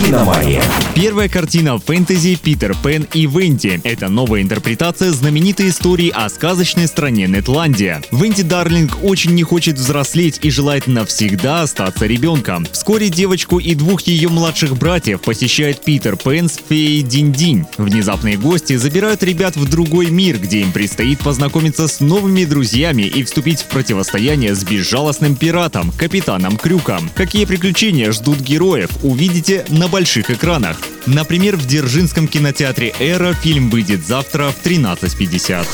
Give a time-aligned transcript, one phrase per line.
[0.00, 0.62] «Киномания».
[0.94, 3.80] Первая картина фэнтези «Питер Пен и Венди».
[3.84, 8.02] Это новая интерпретация знаменитой истории о сказочной стране Нетландия.
[8.12, 12.66] Венди Дарлинг очень не хочет взрослеть и желает навсегда остаться ребенком.
[12.70, 17.64] Вскоре девочку и двух ее младших братьев посещает Питер Пен с феей Динь-Динь.
[17.78, 23.24] Внезапные гости забирают ребят в другой мир, где им предстоит познакомиться с новыми друзьями и
[23.24, 27.10] вступить в противостояние с безжалостным пиратом, капитаном Крюком.
[27.14, 30.78] Какие приключения ждут героев, увидите на больших экранах.
[31.06, 35.66] Например, в Дзержинском кинотеатре «Эра» фильм выйдет завтра в 13.50.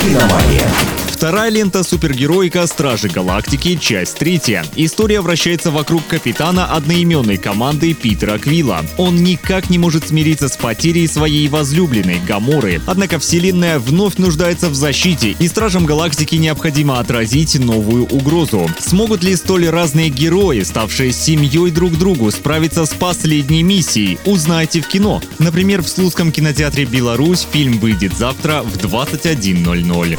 [0.00, 1.03] «Киномания».
[1.24, 4.62] Вторая лента супергероика «Стражи Галактики», часть третья.
[4.76, 8.84] История вращается вокруг капитана одноименной команды Питера Квилла.
[8.98, 12.82] Он никак не может смириться с потерей своей возлюбленной Гаморы.
[12.84, 18.70] Однако вселенная вновь нуждается в защите, и Стражам Галактики необходимо отразить новую угрозу.
[18.78, 24.18] Смогут ли столь разные герои, ставшие семьей друг другу, справиться с последней миссией?
[24.26, 25.22] Узнайте в кино.
[25.38, 30.18] Например, в Слуцком кинотеатре «Беларусь» фильм выйдет завтра в 21.00.